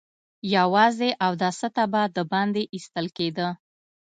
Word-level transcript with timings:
يواځې 0.55 1.09
اوداسه 1.27 1.67
ته 1.75 1.83
به 1.91 2.01
د 2.15 2.17
باندې 2.31 2.61
ايستل 2.73 3.07
کېده. 3.17 3.47